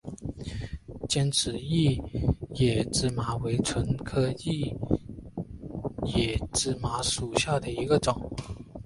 [1.07, 2.01] 尖齿异
[2.55, 4.75] 野芝麻为唇形科异
[6.17, 8.31] 野芝麻属下的一个变种。